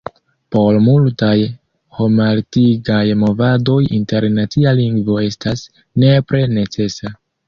[0.53, 1.33] Por multaj
[1.97, 5.63] homaltigaj movadoj internacia lingvo estas
[6.05, 7.13] nepre necesa.